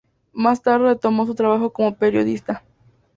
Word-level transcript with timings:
Más 0.33 0.63
tarde 0.63 0.87
retomó 0.87 1.27
su 1.27 1.35
trabajo 1.35 1.69
como 1.73 1.93
periodista. 1.95 2.63